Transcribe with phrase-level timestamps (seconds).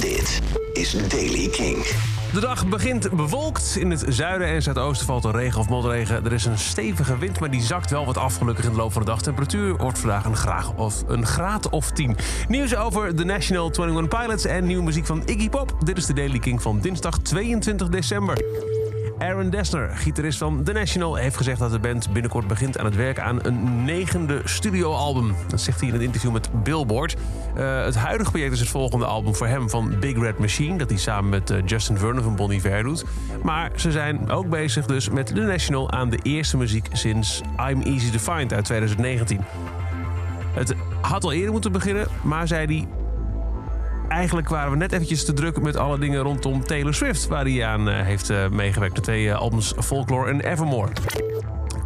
[0.00, 0.40] Dit
[0.72, 1.86] is Daily King.
[2.32, 3.76] De dag begint bewolkt.
[3.78, 6.24] In het zuiden en zuidoosten valt er regen of motregen.
[6.24, 8.92] Er is een stevige wind, maar die zakt wel wat af gelukkig in de loop
[8.92, 9.22] van de dag.
[9.22, 12.16] Temperatuur wordt vandaag een, graag of, een graad of 10.
[12.48, 15.76] Nieuws over The National 21 Pilots en nieuwe muziek van Iggy Pop.
[15.84, 18.36] Dit is de Daily King van dinsdag 22 december.
[19.18, 22.96] Aaron Dessner, gitarist van The National, heeft gezegd dat de band binnenkort begint aan het
[22.96, 25.34] werk aan een negende studioalbum.
[25.48, 27.16] Dat zegt hij in een interview met Billboard.
[27.56, 30.88] Uh, het huidige project is het volgende album voor hem van Big Red Machine, dat
[30.88, 33.04] hij samen met uh, Justin Vernon van Bon Iver doet.
[33.42, 37.40] Maar ze zijn ook bezig dus met The National aan de eerste muziek sinds
[37.70, 39.40] I'm Easy to Find uit 2019.
[40.52, 42.97] Het had al eerder moeten beginnen, maar zei hij
[44.08, 47.64] eigenlijk waren we net eventjes te druk met alle dingen rondom Taylor Swift, waar hij
[47.64, 48.94] aan uh, heeft uh, meegewerkt.
[48.94, 50.90] De twee uh, albums Folklore en Evermore.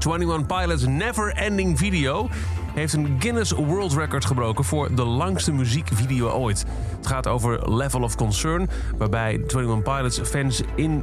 [0.06, 2.28] 21 Pilots Never Ending Video
[2.74, 6.64] heeft een Guinness World Record gebroken voor de langste muziekvideo ooit.
[6.96, 11.02] Het gaat over Level of Concern, waarbij 21 Pilots fans in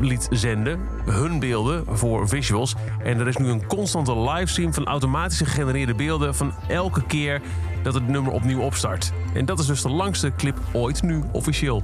[0.00, 2.74] liet zenden, hun beelden voor visuals.
[3.02, 7.40] En er is nu een constante livestream van automatisch gegenereerde beelden van elke keer
[7.86, 9.12] dat het nummer opnieuw opstart.
[9.34, 11.82] En dat is dus de langste clip ooit nu officieel.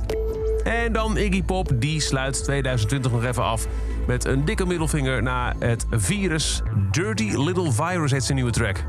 [0.64, 3.66] En dan Iggy Pop, die sluit 2020 nog even af
[4.06, 6.62] met een dikke middelvinger naar het virus.
[6.90, 8.84] Dirty Little Virus heet zijn nieuwe track.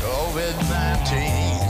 [0.00, 1.63] COVID-19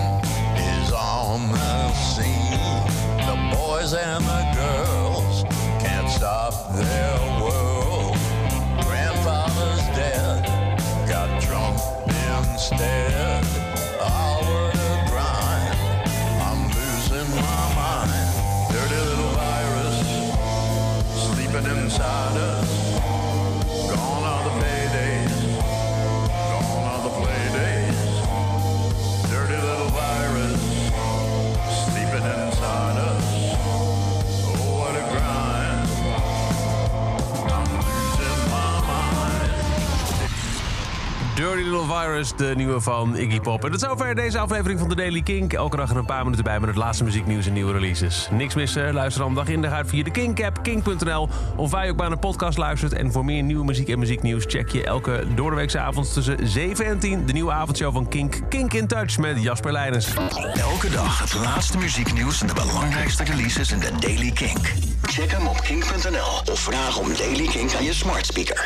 [21.85, 22.94] inside us.
[41.35, 43.65] Dirty Little Virus, de nieuwe van Iggy Pop.
[43.65, 45.53] En tot zover deze aflevering van de Daily Kink.
[45.53, 48.29] Elke dag er een paar minuten bij met het laatste muzieknieuws en nieuwe releases.
[48.31, 51.29] Niks missen, luister dan dag in dag uit via de Kink-app, kink.nl...
[51.57, 52.93] of waar je ook bij een podcast luistert.
[52.93, 54.45] En voor meer nieuwe muziek en muzieknieuws...
[54.47, 57.27] check je elke doordeweekse avond tussen 7 en 10...
[57.27, 60.15] de nieuwe avondshow van Kink, Kink in Touch met Jasper Leijners.
[60.55, 64.73] Elke dag het laatste muzieknieuws en de belangrijkste releases in de Daily Kink.
[65.03, 68.63] Check hem op kink.nl of vraag om Daily Kink aan je smart speaker.